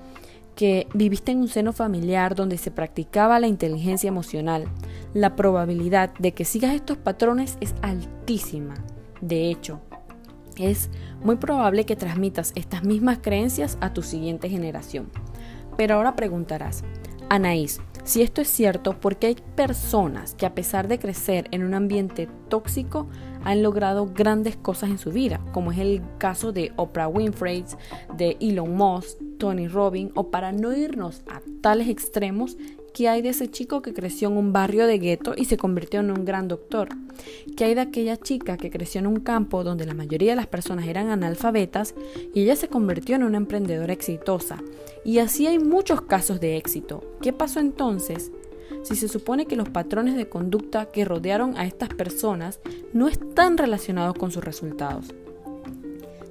que 0.55 0.87
viviste 0.95 1.33
en 1.33 1.41
un 1.41 1.49
seno 1.49 1.73
familiar 1.73 2.35
donde 2.35 2.59
se 2.59 2.71
practicaba 2.71 3.41
la 3.41 3.47
inteligencia 3.47 4.09
emocional, 4.09 4.65
la 5.15 5.37
probabilidad 5.37 6.13
de 6.19 6.33
que 6.33 6.45
sigas 6.45 6.75
estos 6.75 6.99
patrones 6.99 7.57
es 7.61 7.75
altísima. 7.83 8.75
De 9.21 9.51
hecho, 9.51 9.81
es 10.57 10.91
muy 11.23 11.37
probable 11.37 11.87
que 11.87 11.97
transmitas 11.97 12.53
estas 12.55 12.85
mismas 12.85 13.19
creencias 13.23 13.79
a 13.81 13.93
tu 13.93 14.03
siguiente 14.03 14.49
generación. 14.49 15.11
Pero 15.77 15.95
ahora 15.95 16.17
preguntarás, 16.17 16.85
Anaís, 17.29 17.81
si 18.05 18.21
esto 18.21 18.41
es 18.41 18.49
cierto, 18.49 18.99
¿por 18.99 19.17
qué 19.17 19.29
hay 19.29 19.37
personas 19.55 20.35
que 20.35 20.45
a 20.45 20.55
pesar 20.55 20.89
de 20.89 20.99
crecer 20.99 21.47
en 21.53 21.63
un 21.63 21.73
ambiente 21.73 22.29
tóxico 22.49 23.07
han 23.45 23.63
logrado 23.63 24.07
grandes 24.07 24.57
cosas 24.57 24.91
en 24.91 24.99
su 24.99 25.11
vida? 25.11 25.41
Como 25.53 25.73
es 25.73 25.79
el 25.79 26.03
caso 26.19 26.53
de 26.53 26.73
Oprah 26.77 27.09
Winfrey, 27.09 27.65
de 28.17 28.37
Elon 28.41 28.77
Musk, 28.77 29.19
Tony 29.39 29.69
Robbins, 29.69 30.13
o 30.15 30.31
para 30.31 30.53
no 30.53 30.73
irnos 30.73 31.23
a 31.29 31.41
tales 31.61 31.89
extremos, 31.89 32.57
¿Qué 32.93 33.09
hay 33.09 33.23
de 33.23 33.31
ese 33.31 33.51
chico 33.51 33.81
que 33.81 33.95
creció 33.95 34.29
en 34.29 34.37
un 34.37 34.53
barrio 34.53 34.87
de 34.87 34.99
gueto 34.99 35.33
y 35.35 35.47
se 35.47 35.57
convirtió 35.57 36.01
en 36.01 36.11
un 36.11 36.27
gran 36.27 36.47
doctor? 36.47 36.91
¿Qué 37.57 37.65
hay 37.65 37.75
de 37.75 37.81
aquella 37.81 38.19
chica 38.19 38.59
que 38.59 38.71
creció 38.71 38.99
en 38.99 39.07
un 39.07 39.21
campo 39.21 39.65
donde 39.65 39.87
la 39.87 39.95
mayoría 39.95 40.33
de 40.33 40.37
las 40.37 40.47
personas 40.47 40.87
eran 40.87 41.09
analfabetas 41.09 41.95
y 42.35 42.43
ella 42.43 42.55
se 42.55 42.69
convirtió 42.69 43.17
en 43.17 43.23
una 43.23 43.39
emprendedora 43.39 43.95
exitosa? 43.95 44.63
Y 45.07 45.21
así 45.21 45.47
hay 45.47 45.59
muchos 45.59 46.03
casos 46.03 46.39
de 46.39 46.59
éxito. 46.59 47.03
¿Qué 47.23 47.33
pasó 47.33 47.61
entonces? 47.61 48.31
Si 48.83 48.97
se 48.97 49.09
supone 49.09 49.47
que 49.47 49.57
los 49.57 49.69
patrones 49.69 50.17
de 50.17 50.29
conducta 50.29 50.87
que 50.87 51.05
rodearon 51.05 51.57
a 51.57 51.67
estas 51.67 51.91
personas 51.91 52.61
no 52.93 53.09
están 53.09 53.57
relacionados 53.57 54.15
con 54.15 54.31
sus 54.31 54.45
resultados. 54.45 55.15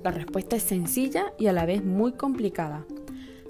La 0.03 0.11
respuesta 0.11 0.55
es 0.55 0.63
sencilla 0.63 1.33
y 1.37 1.47
a 1.47 1.53
la 1.53 1.65
vez 1.65 1.83
muy 1.83 2.13
complicada. 2.13 2.85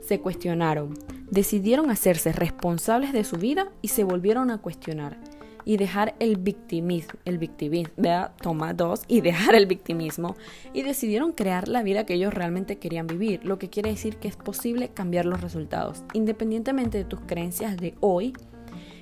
Se 0.01 0.19
cuestionaron, 0.19 0.93
decidieron 1.29 1.89
hacerse 1.89 2.31
responsables 2.31 3.13
de 3.13 3.23
su 3.23 3.37
vida 3.37 3.71
y 3.81 3.87
se 3.87 4.03
volvieron 4.03 4.51
a 4.51 4.59
cuestionar 4.59 5.17
y 5.65 5.77
dejar 5.77 6.15
el 6.19 6.37
victimismo, 6.37 7.19
el 7.25 7.37
victimismo, 7.37 7.93
toma 8.41 8.73
dos, 8.73 9.01
y 9.07 9.21
dejar 9.21 9.55
el 9.55 9.65
victimismo 9.65 10.35
y 10.73 10.81
decidieron 10.83 11.31
crear 11.31 11.67
la 11.67 11.83
vida 11.83 12.05
que 12.05 12.15
ellos 12.15 12.33
realmente 12.33 12.77
querían 12.77 13.07
vivir, 13.07 13.45
lo 13.45 13.59
que 13.59 13.69
quiere 13.69 13.91
decir 13.91 14.17
que 14.17 14.27
es 14.27 14.35
posible 14.35 14.89
cambiar 14.89 15.25
los 15.25 15.41
resultados. 15.41 16.03
Independientemente 16.13 16.97
de 16.97 17.05
tus 17.05 17.21
creencias 17.21 17.77
de 17.77 17.95
hoy, 17.99 18.33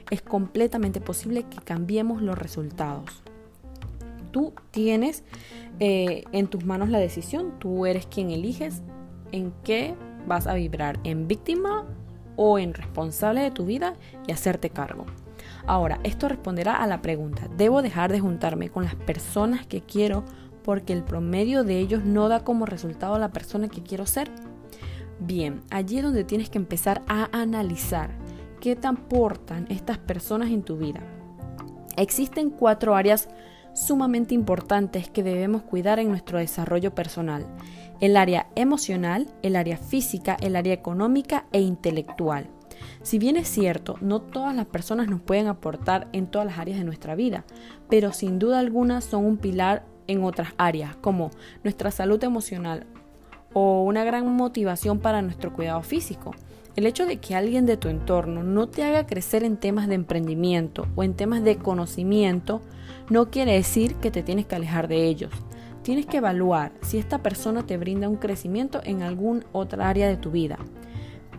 es 0.10 0.22
completamente 0.22 1.02
posible 1.02 1.44
que 1.44 1.60
cambiemos 1.60 2.22
los 2.22 2.38
resultados. 2.38 3.24
Tú 4.32 4.54
tienes 4.72 5.24
eh, 5.80 6.24
en 6.32 6.48
tus 6.48 6.66
manos 6.66 6.90
la 6.90 7.00
decisión, 7.00 7.54
tú 7.60 7.86
eres 7.86 8.06
quien 8.06 8.30
eliges 8.30 8.82
en 9.32 9.54
qué 9.64 9.96
vas 10.28 10.48
a 10.48 10.54
vibrar, 10.54 11.00
en 11.04 11.28
víctima 11.28 11.86
o 12.36 12.60
en 12.60 12.74
responsable 12.74 13.42
de 13.42 13.52
tu 13.52 13.66
vida 13.66 13.96
y 14.28 14.32
hacerte 14.32 14.70
cargo. 14.70 15.06
Ahora, 15.66 16.00
esto 16.04 16.28
responderá 16.30 16.78
a 16.78 16.88
la 16.88 17.02
pregunta, 17.02 17.48
¿debo 17.58 17.82
dejar 17.82 18.12
de 18.12 18.20
juntarme 18.20 18.70
con 18.70 18.84
las 18.84 18.96
personas 18.96 19.66
que 19.66 19.82
quiero 19.82 20.24
porque 20.64 20.94
el 20.94 21.04
promedio 21.04 21.64
de 21.64 21.80
ellos 21.80 22.04
no 22.04 22.30
da 22.30 22.44
como 22.44 22.66
resultado 22.66 23.18
la 23.20 23.32
persona 23.32 23.68
que 23.68 23.84
quiero 23.84 24.06
ser? 24.06 24.30
Bien, 25.20 25.62
allí 25.70 25.98
es 25.98 26.04
donde 26.04 26.24
tienes 26.24 26.50
que 26.50 26.58
empezar 26.58 27.02
a 27.08 27.30
analizar 27.32 28.12
qué 28.60 28.76
te 28.76 28.88
aportan 28.88 29.66
estas 29.70 29.98
personas 29.98 30.50
en 30.50 30.64
tu 30.64 30.78
vida. 30.78 31.02
Existen 31.98 32.50
cuatro 32.50 32.96
áreas 32.96 33.30
sumamente 33.74 34.34
importantes 34.34 35.10
que 35.10 35.24
debemos 35.24 35.62
cuidar 35.64 36.00
en 36.00 36.10
nuestro 36.10 36.40
desarrollo 36.40 36.94
personal. 36.94 37.46
El 38.00 38.18
área 38.18 38.48
emocional, 38.56 39.28
el 39.42 39.56
área 39.56 39.78
física, 39.78 40.38
el 40.42 40.56
área 40.56 40.74
económica 40.74 41.46
e 41.52 41.62
intelectual. 41.62 42.48
Si 43.02 43.20
bien 43.20 43.36
es 43.36 43.48
cierto, 43.48 43.98
no 44.02 44.22
todas 44.22 44.56
las 44.56 44.66
personas 44.66 45.08
nos 45.08 45.22
pueden 45.22 45.48
aportar 45.48 46.08
en 46.14 46.28
todas 46.28 46.48
las 46.48 46.60
áreas 46.60 46.78
de 46.78 46.86
nuestra 46.86 47.16
vida, 47.16 47.46
pero 47.90 48.14
sin 48.14 48.40
duda 48.40 48.60
alguna 48.60 49.02
son 49.02 49.26
un 49.26 49.38
pilar 49.38 49.86
en 50.08 50.24
otras 50.24 50.50
áreas, 50.58 50.96
como 50.96 51.30
nuestra 51.64 51.92
salud 51.92 52.24
emocional 52.24 52.86
o 53.54 53.84
una 53.84 54.04
gran 54.04 54.32
motivación 54.36 55.00
para 55.00 55.22
nuestro 55.22 55.54
cuidado 55.54 55.82
físico. 55.82 56.34
El 56.76 56.86
hecho 56.86 57.06
de 57.06 57.18
que 57.18 57.36
alguien 57.36 57.66
de 57.66 57.78
tu 57.78 57.90
entorno 57.90 58.44
no 58.44 58.68
te 58.68 58.84
haga 58.84 59.06
crecer 59.06 59.44
en 59.44 59.58
temas 59.58 59.88
de 59.88 59.96
emprendimiento 59.96 60.88
o 60.96 61.04
en 61.04 61.14
temas 61.14 61.44
de 61.44 61.58
conocimiento 61.58 62.62
no 63.10 63.30
quiere 63.30 63.54
decir 63.54 63.96
que 63.96 64.12
te 64.12 64.24
tienes 64.24 64.46
que 64.46 64.56
alejar 64.56 64.88
de 64.88 65.06
ellos. 65.06 65.32
Tienes 65.82 66.06
que 66.06 66.18
evaluar 66.18 66.72
si 66.82 66.98
esta 66.98 67.20
persona 67.24 67.66
te 67.66 67.78
brinda 67.78 68.08
un 68.08 68.18
crecimiento 68.18 68.82
en 68.84 69.02
alguna 69.02 69.46
otra 69.52 69.90
área 69.90 70.08
de 70.08 70.18
tu 70.18 70.32
vida. 70.32 70.60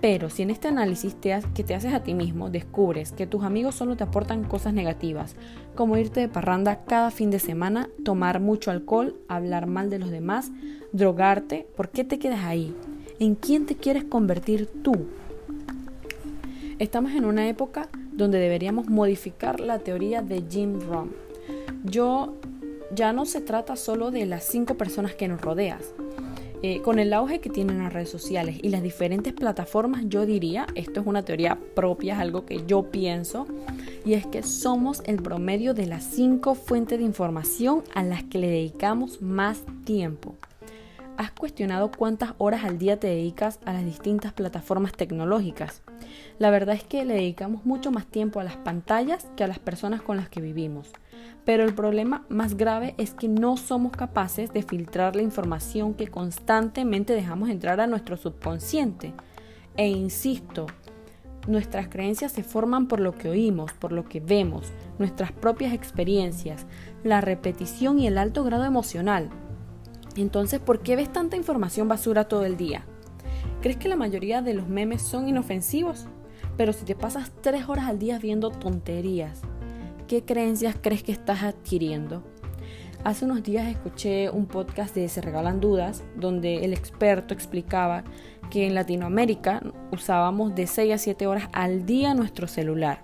Pero 0.01 0.31
si 0.31 0.43
en 0.43 0.51
este 0.51 0.69
análisis 0.69 1.15
que 1.15 1.63
te 1.63 1.75
haces 1.75 1.93
a 1.93 2.03
ti 2.03 2.15
mismo 2.15 2.49
descubres 2.49 3.13
que 3.13 3.27
tus 3.27 3.45
amigos 3.45 3.75
solo 3.75 3.97
te 3.97 4.05
aportan 4.05 4.45
cosas 4.45 4.73
negativas, 4.73 5.37
como 5.75 5.99
irte 5.99 6.21
de 6.21 6.29
parranda 6.29 6.85
cada 6.87 7.11
fin 7.11 7.31
de 7.31 7.39
semana, 7.39 7.89
tomar 8.03 8.41
mucho 8.41 8.71
alcohol, 8.71 9.17
hablar 9.29 9.67
mal 9.67 9.91
de 9.91 9.99
los 9.99 10.11
demás, 10.11 10.51
drogarte, 10.93 11.67
¿por 11.77 11.91
qué 11.91 12.05
te 12.05 12.19
quedas 12.19 12.45
ahí? 12.45 12.75
¿En 13.21 13.35
quién 13.35 13.67
te 13.67 13.77
quieres 13.77 14.05
convertir 14.05 14.67
tú? 14.83 14.95
Estamos 16.79 17.13
en 17.13 17.27
una 17.27 17.47
época 17.51 17.91
donde 18.15 18.39
deberíamos 18.39 18.89
modificar 18.89 19.61
la 19.61 19.79
teoría 19.79 20.23
de 20.23 20.43
Jim 20.49 20.81
Rohn. 20.81 21.13
Yo 21.85 22.39
ya 22.95 23.13
no 23.13 23.27
se 23.27 23.43
trata 23.43 23.77
solo 23.77 24.11
de 24.11 24.25
las 24.25 24.45
cinco 24.45 24.79
personas 24.79 25.15
que 25.17 25.29
nos 25.29 25.43
rodeas. 25.43 25.93
Eh, 26.63 26.81
con 26.81 26.99
el 26.99 27.13
auge 27.13 27.41
que 27.41 27.51
tienen 27.51 27.81
las 27.81 27.93
redes 27.93 28.09
sociales 28.09 28.59
y 28.63 28.71
las 28.71 28.83
diferentes 28.83 29.35
plataformas, 29.35 30.05
yo 30.07 30.25
diría, 30.25 30.67
esto 30.75 31.01
es 31.01 31.07
una 31.07 31.23
teoría 31.23 31.59
propia, 31.75 32.15
es 32.15 32.21
algo 32.21 32.47
que 32.47 32.65
yo 32.67 32.85
pienso, 32.85 33.47
y 34.07 34.15
es 34.15 34.27
que 34.27 34.43
somos 34.43 35.03
el 35.05 35.17
promedio 35.17 35.75
de 35.75 35.85
las 35.85 36.05
cinco 36.05 36.55
fuentes 36.55 36.99
de 36.99 37.05
información 37.05 37.83
a 37.95 38.03
las 38.03 38.25
que 38.25 38.39
le 38.39 38.49
dedicamos 38.49 39.21
más 39.21 39.61
tiempo. 39.85 40.37
¿Has 41.21 41.33
cuestionado 41.33 41.91
cuántas 41.91 42.33
horas 42.39 42.65
al 42.65 42.79
día 42.79 42.99
te 42.99 43.09
dedicas 43.09 43.61
a 43.67 43.75
las 43.75 43.85
distintas 43.85 44.33
plataformas 44.33 44.93
tecnológicas? 44.93 45.83
La 46.39 46.49
verdad 46.49 46.75
es 46.75 46.83
que 46.83 47.05
le 47.05 47.13
dedicamos 47.13 47.67
mucho 47.67 47.91
más 47.91 48.07
tiempo 48.07 48.41
a 48.41 48.45
las 48.45 48.57
pantallas 48.57 49.27
que 49.37 49.45
a 49.45 49.47
las 49.47 49.59
personas 49.59 50.01
con 50.01 50.17
las 50.17 50.31
que 50.31 50.41
vivimos. 50.41 50.91
Pero 51.45 51.65
el 51.65 51.75
problema 51.75 52.25
más 52.31 52.57
grave 52.57 52.95
es 52.97 53.13
que 53.13 53.29
no 53.29 53.59
somos 53.59 53.93
capaces 53.93 54.55
de 54.55 54.63
filtrar 54.63 55.15
la 55.15 55.21
información 55.21 55.93
que 55.93 56.09
constantemente 56.09 57.13
dejamos 57.13 57.51
entrar 57.51 57.83
a 57.83 57.87
nuestro 57.87 58.17
subconsciente. 58.17 59.13
E 59.77 59.89
insisto, 59.89 60.69
nuestras 61.47 61.89
creencias 61.89 62.33
se 62.33 62.43
forman 62.43 62.89
por 62.89 62.99
lo 62.99 63.13
que 63.13 63.29
oímos, 63.29 63.75
por 63.75 63.93
lo 63.93 64.07
que 64.07 64.21
vemos, 64.21 64.73
nuestras 64.99 65.33
propias 65.33 65.75
experiencias, 65.75 66.65
la 67.05 67.21
repetición 67.21 67.99
y 67.99 68.07
el 68.07 68.17
alto 68.17 68.43
grado 68.43 68.65
emocional. 68.65 69.29
Entonces, 70.17 70.61
¿por 70.61 70.81
qué 70.81 70.97
ves 70.97 71.13
tanta 71.13 71.37
información 71.37 71.89
basura 71.89 72.29
todo 72.29 72.45
el 72.45 72.57
día? 72.57 72.85
¿Crees 73.61 73.77
que 73.77 73.89
la 73.89 73.97
mayoría 73.97 74.43
de 74.43 74.55
los 74.55 74.69
memes 74.69 75.03
son 75.03 75.29
inofensivos? 75.29 76.07
Pero 76.57 76.73
si 76.73 76.85
te 76.85 76.95
pasas 76.95 77.31
tres 77.41 77.69
horas 77.69 77.87
al 77.87 77.99
día 77.99 78.19
viendo 78.19 78.51
tonterías, 78.51 79.43
¿qué 80.09 80.25
creencias 80.25 80.77
crees 80.81 81.03
que 81.03 81.13
estás 81.13 81.43
adquiriendo? 81.43 82.23
Hace 83.03 83.25
unos 83.25 83.43
días 83.43 83.67
escuché 83.67 84.29
un 84.29 84.45
podcast 84.47 84.95
de 84.95 85.09
Se 85.09 85.23
Regalan 85.23 85.61
Dudas, 85.61 86.05
donde 86.17 86.65
el 86.65 86.75
experto 86.75 87.33
explicaba 87.33 88.05
que 88.51 88.67
en 88.67 88.75
Latinoamérica 88.75 89.63
usábamos 89.91 90.55
de 90.55 90.67
6 90.67 90.95
a 90.95 90.99
7 90.99 91.27
horas 91.27 91.49
al 91.53 91.87
día 91.87 92.13
nuestro 92.13 92.47
celular. 92.47 93.03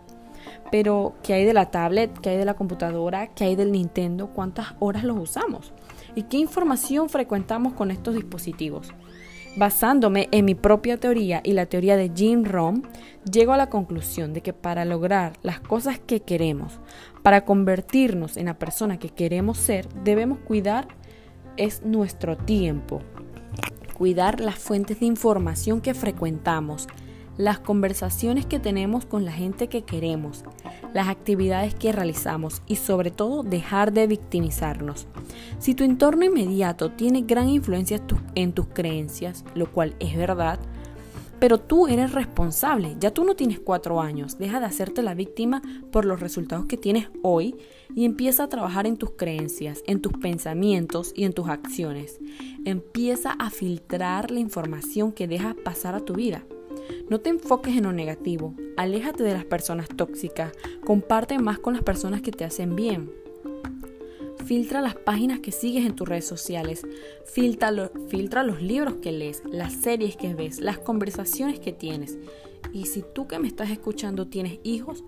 Pero, 0.71 1.15
¿qué 1.23 1.35
hay 1.35 1.45
de 1.45 1.55
la 1.55 1.71
tablet? 1.71 2.19
¿Qué 2.19 2.31
hay 2.31 2.37
de 2.37 2.45
la 2.45 2.55
computadora? 2.55 3.29
¿Qué 3.29 3.45
hay 3.45 3.57
del 3.57 3.73
Nintendo? 3.73 4.29
¿Cuántas 4.29 4.75
horas 4.81 5.05
los 5.05 5.19
usamos? 5.19 5.73
¿Y 6.17 6.23
qué 6.25 6.39
información 6.39 7.11
frecuentamos 7.11 7.75
con 7.75 7.91
estos 7.91 8.15
dispositivos? 8.15 8.89
Basándome 9.59 10.29
en 10.33 10.47
mi 10.47 10.55
propia 10.55 10.97
teoría 10.97 11.43
y 11.45 11.53
la 11.53 11.67
teoría 11.67 11.99
de 11.99 12.11
Jim 12.15 12.45
Rohn, 12.45 12.89
llego 13.31 13.53
a 13.53 13.59
la 13.59 13.69
conclusión 13.69 14.33
de 14.33 14.41
que 14.41 14.55
para 14.55 14.87
lograr 14.87 15.35
las 15.43 15.61
cosas 15.61 15.99
que 15.99 16.21
queremos, 16.21 16.81
para 17.23 17.45
convertirnos 17.45 18.39
en 18.39 18.47
la 18.47 18.59
persona 18.59 18.99
que 18.99 19.11
queremos 19.11 19.59
ser, 19.59 19.89
debemos 20.05 20.39
cuidar 20.39 20.89
es 21.59 21.83
nuestro 21.85 22.39
tiempo, 22.39 23.03
cuidar 23.93 24.41
las 24.41 24.59
fuentes 24.59 25.01
de 25.01 25.07
información 25.07 25.83
que 25.83 25.93
frecuentamos, 25.93 26.89
las 27.37 27.59
conversaciones 27.59 28.47
que 28.47 28.59
tenemos 28.59 29.05
con 29.05 29.25
la 29.25 29.33
gente 29.33 29.69
que 29.69 29.83
queremos, 29.83 30.45
las 30.95 31.09
actividades 31.09 31.75
que 31.75 31.93
realizamos 31.93 32.63
y 32.67 32.77
sobre 32.77 33.11
todo 33.11 33.43
dejar 33.43 33.93
de 33.93 34.07
victimizarnos. 34.07 35.07
Si 35.59 35.75
tu 35.75 35.85
entorno 35.85 36.25
inmediato 36.25 36.91
tiene 36.93 37.23
gran 37.23 37.49
influencia 37.49 38.01
en 38.35 38.53
tus 38.53 38.67
creencias, 38.69 39.45
lo 39.55 39.71
cual 39.71 39.95
es 40.01 40.17
verdad, 40.17 40.59
pero 41.39 41.59
tú 41.59 41.87
eres 41.87 42.13
responsable, 42.13 42.97
ya 42.99 43.13
tú 43.13 43.25
no 43.25 43.37
tienes 43.37 43.61
cuatro 43.61 44.01
años, 44.01 44.39
deja 44.39 44.59
de 44.59 44.67
hacerte 44.67 45.03
la 45.03 45.15
víctima 45.15 45.61
por 45.93 46.07
los 46.07 46.21
resultados 46.21 46.65
que 46.65 46.79
tienes 46.79 47.11
hoy 47.23 47.57
y 47.95 48.07
empieza 48.07 48.45
a 48.45 48.49
trabajar 48.49 48.87
en 48.87 48.97
tus 48.97 49.11
creencias, 49.13 49.83
en 49.87 50.01
tus 50.01 50.15
pensamientos 50.15 51.13
y 51.15 51.25
en 51.25 51.35
tus 51.35 51.49
acciones. 51.49 52.19
Empieza 52.65 53.33
a 53.33 53.51
filtrar 53.51 54.31
la 54.31 54.41
información 54.41 55.13
que 55.13 55.29
dejas 55.29 55.55
pasar 55.63 55.95
a 55.95 56.01
tu 56.01 56.15
vida. 56.15 56.43
No 57.09 57.21
te 57.21 57.31
enfoques 57.31 57.77
en 57.77 57.85
lo 57.85 57.93
negativo, 57.93 58.55
aléjate 58.77 59.23
de 59.23 59.33
las 59.33 59.45
personas 59.45 59.89
tóxicas, 59.89 60.53
comparte 60.85 61.39
más 61.39 61.59
con 61.59 61.75
las 61.75 61.83
personas 61.83 62.23
que 62.23 62.33
te 62.33 62.45
hacen 62.45 62.77
bien. 62.77 63.11
Filtra 64.45 64.81
las 64.81 64.95
páginas 64.95 65.41
que 65.41 65.51
sigues 65.51 65.85
en 65.87 65.97
tus 65.97 66.09
redes 66.09 66.27
sociales, 66.27 66.87
filtra, 67.25 67.73
los 67.73 68.63
libros 68.63 68.95
que 69.03 69.11
lees, 69.11 69.43
las 69.45 69.73
series 69.73 70.17
que 70.17 70.35
ves, 70.35 70.61
las 70.61 70.79
conversaciones 70.79 71.59
que 71.59 71.73
tienes 71.73 72.17
Y 72.73 72.87
si 72.87 73.03
tú 73.15 73.27
que 73.27 73.41
me 73.41 73.49
estás 73.49 73.71
escuchando 73.71 74.29
tienes 74.29 74.61
hijos, 74.63 75.03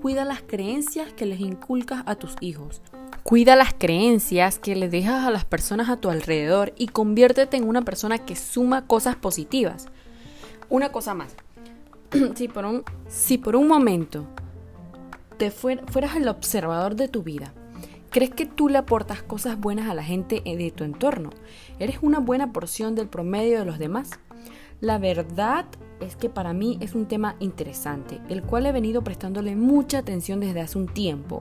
cuida 0.00 0.24
las 0.24 0.42
creencias 0.42 1.12
que 1.12 1.26
les 1.26 1.40
inculcas 1.40 2.04
a 2.06 2.14
tus 2.14 2.36
hijos. 2.40 2.82
Cuida 3.24 3.56
las 3.56 3.74
creencias 3.74 4.58
que 4.58 4.76
le 4.76 4.88
dejas 4.88 5.24
a 5.24 5.30
las 5.30 5.44
personas 5.44 5.88
a 5.88 5.96
tu 5.96 6.10
alrededor 6.10 6.72
y 6.76 6.88
conviértete 6.88 7.56
en 7.56 7.66
una 7.66 7.82
persona 7.82 8.18
que 8.18 8.36
suma 8.36 8.86
cosas 8.86 9.16
positivas. 9.16 9.86
Una 10.74 10.90
cosa 10.90 11.14
más. 11.14 11.36
si, 12.34 12.48
por 12.48 12.64
un, 12.64 12.82
si 13.06 13.38
por 13.38 13.54
un 13.54 13.68
momento 13.68 14.26
te 15.38 15.52
fueras 15.52 16.16
el 16.16 16.26
observador 16.26 16.96
de 16.96 17.06
tu 17.06 17.22
vida, 17.22 17.52
¿crees 18.10 18.30
que 18.30 18.44
tú 18.44 18.68
le 18.68 18.78
aportas 18.78 19.22
cosas 19.22 19.56
buenas 19.56 19.88
a 19.88 19.94
la 19.94 20.02
gente 20.02 20.42
de 20.44 20.72
tu 20.72 20.82
entorno? 20.82 21.30
¿Eres 21.78 21.98
una 22.02 22.18
buena 22.18 22.52
porción 22.52 22.96
del 22.96 23.06
promedio 23.06 23.60
de 23.60 23.64
los 23.64 23.78
demás? 23.78 24.18
La 24.80 24.98
verdad 24.98 25.66
es 26.00 26.16
que 26.16 26.28
para 26.28 26.52
mí 26.52 26.76
es 26.80 26.96
un 26.96 27.06
tema 27.06 27.36
interesante, 27.38 28.20
el 28.28 28.42
cual 28.42 28.66
he 28.66 28.72
venido 28.72 29.04
prestándole 29.04 29.54
mucha 29.54 29.98
atención 29.98 30.40
desde 30.40 30.60
hace 30.60 30.76
un 30.76 30.88
tiempo. 30.88 31.40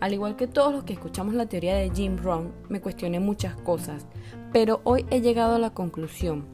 Al 0.00 0.12
igual 0.12 0.36
que 0.36 0.48
todos 0.48 0.74
los 0.74 0.84
que 0.84 0.92
escuchamos 0.92 1.32
la 1.32 1.46
teoría 1.46 1.76
de 1.76 1.92
Jim 1.94 2.18
Rohn, 2.18 2.52
me 2.68 2.82
cuestioné 2.82 3.20
muchas 3.20 3.56
cosas, 3.56 4.04
pero 4.52 4.82
hoy 4.84 5.06
he 5.08 5.22
llegado 5.22 5.54
a 5.54 5.58
la 5.58 5.70
conclusión 5.70 6.44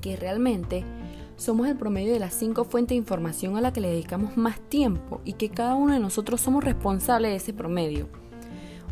que 0.00 0.14
realmente 0.14 0.84
somos 1.40 1.66
el 1.68 1.76
promedio 1.76 2.12
de 2.12 2.18
las 2.18 2.34
cinco 2.34 2.64
fuentes 2.64 2.90
de 2.90 2.98
información 2.98 3.56
a 3.56 3.62
la 3.62 3.72
que 3.72 3.80
le 3.80 3.88
dedicamos 3.88 4.36
más 4.36 4.60
tiempo 4.60 5.22
y 5.24 5.32
que 5.32 5.48
cada 5.48 5.74
uno 5.74 5.94
de 5.94 5.98
nosotros 5.98 6.38
somos 6.38 6.62
responsables 6.62 7.30
de 7.30 7.36
ese 7.36 7.54
promedio. 7.54 8.08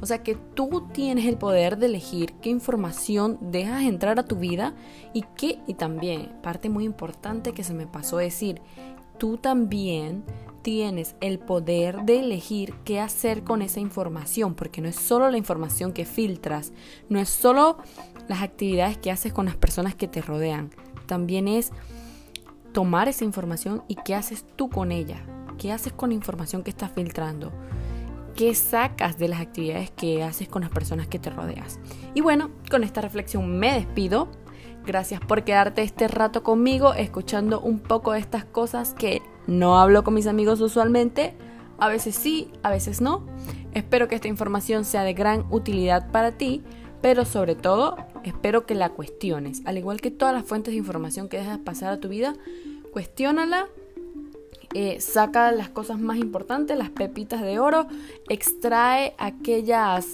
O 0.00 0.06
sea 0.06 0.22
que 0.22 0.34
tú 0.54 0.88
tienes 0.94 1.26
el 1.26 1.36
poder 1.36 1.76
de 1.76 1.86
elegir 1.86 2.32
qué 2.40 2.48
información 2.48 3.36
dejas 3.42 3.82
entrar 3.82 4.18
a 4.18 4.24
tu 4.24 4.36
vida 4.36 4.72
y 5.12 5.24
qué, 5.36 5.58
y 5.66 5.74
también, 5.74 6.32
parte 6.42 6.70
muy 6.70 6.84
importante 6.84 7.52
que 7.52 7.64
se 7.64 7.74
me 7.74 7.86
pasó 7.86 8.16
decir, 8.16 8.62
tú 9.18 9.36
también 9.36 10.24
tienes 10.62 11.16
el 11.20 11.40
poder 11.40 12.04
de 12.04 12.20
elegir 12.20 12.72
qué 12.84 12.98
hacer 12.98 13.44
con 13.44 13.60
esa 13.60 13.80
información, 13.80 14.54
porque 14.54 14.80
no 14.80 14.88
es 14.88 14.96
solo 14.96 15.30
la 15.30 15.36
información 15.36 15.92
que 15.92 16.06
filtras, 16.06 16.72
no 17.10 17.20
es 17.20 17.28
solo 17.28 17.76
las 18.26 18.40
actividades 18.40 18.96
que 18.96 19.10
haces 19.10 19.34
con 19.34 19.46
las 19.46 19.56
personas 19.56 19.94
que 19.94 20.08
te 20.08 20.22
rodean, 20.22 20.70
también 21.06 21.46
es 21.46 21.72
tomar 22.72 23.08
esa 23.08 23.24
información 23.24 23.82
y 23.88 23.96
qué 23.96 24.14
haces 24.14 24.44
tú 24.56 24.68
con 24.68 24.92
ella, 24.92 25.22
qué 25.58 25.72
haces 25.72 25.92
con 25.92 26.10
la 26.10 26.14
información 26.14 26.62
que 26.62 26.70
estás 26.70 26.92
filtrando, 26.92 27.52
qué 28.34 28.54
sacas 28.54 29.18
de 29.18 29.28
las 29.28 29.40
actividades 29.40 29.90
que 29.90 30.22
haces 30.22 30.48
con 30.48 30.62
las 30.62 30.70
personas 30.70 31.08
que 31.08 31.18
te 31.18 31.30
rodeas. 31.30 31.80
Y 32.14 32.20
bueno, 32.20 32.50
con 32.70 32.84
esta 32.84 33.00
reflexión 33.00 33.58
me 33.58 33.72
despido. 33.72 34.28
Gracias 34.86 35.20
por 35.20 35.44
quedarte 35.44 35.82
este 35.82 36.08
rato 36.08 36.42
conmigo 36.42 36.94
escuchando 36.94 37.60
un 37.60 37.80
poco 37.80 38.12
de 38.12 38.20
estas 38.20 38.44
cosas 38.44 38.94
que 38.94 39.20
no 39.46 39.78
hablo 39.78 40.04
con 40.04 40.14
mis 40.14 40.26
amigos 40.26 40.60
usualmente. 40.60 41.34
A 41.78 41.88
veces 41.88 42.14
sí, 42.14 42.50
a 42.62 42.70
veces 42.70 43.00
no. 43.00 43.26
Espero 43.74 44.08
que 44.08 44.14
esta 44.14 44.28
información 44.28 44.84
sea 44.84 45.02
de 45.02 45.14
gran 45.14 45.44
utilidad 45.50 46.10
para 46.10 46.32
ti, 46.32 46.62
pero 47.02 47.24
sobre 47.24 47.54
todo 47.54 47.96
espero 48.28 48.66
que 48.66 48.74
la 48.74 48.90
cuestiones. 48.90 49.62
Al 49.64 49.78
igual 49.78 50.00
que 50.00 50.10
todas 50.10 50.34
las 50.34 50.44
fuentes 50.44 50.72
de 50.72 50.78
información 50.78 51.28
que 51.28 51.38
dejas 51.38 51.58
pasar 51.58 51.92
a 51.92 52.00
tu 52.00 52.08
vida, 52.08 52.34
cuestiónala, 52.92 53.68
eh, 54.74 55.00
saca 55.00 55.50
las 55.52 55.70
cosas 55.70 55.98
más 55.98 56.18
importantes, 56.18 56.76
las 56.76 56.90
pepitas 56.90 57.42
de 57.42 57.58
oro, 57.58 57.86
extrae 58.28 59.14
aquellas 59.18 60.06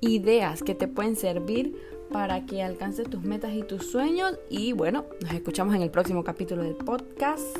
ideas 0.00 0.62
que 0.62 0.74
te 0.74 0.88
pueden 0.88 1.16
servir 1.16 1.76
para 2.12 2.44
que 2.44 2.62
alcances 2.62 3.08
tus 3.08 3.22
metas 3.22 3.54
y 3.54 3.62
tus 3.62 3.86
sueños. 3.86 4.38
Y 4.50 4.72
bueno, 4.72 5.06
nos 5.22 5.32
escuchamos 5.32 5.74
en 5.74 5.82
el 5.82 5.90
próximo 5.90 6.24
capítulo 6.24 6.62
del 6.62 6.74
podcast. 6.74 7.56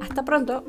Hasta 0.00 0.24
pronto. 0.24 0.64